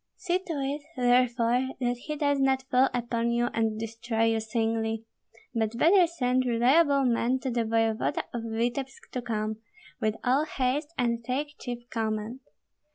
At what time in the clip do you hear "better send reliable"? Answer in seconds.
5.77-7.05